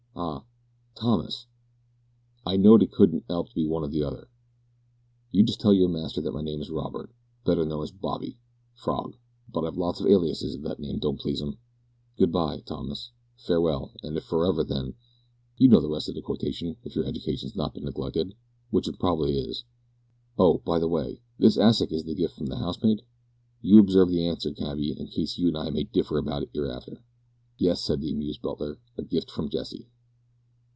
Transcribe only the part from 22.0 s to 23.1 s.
the gift of the 'ouse maid?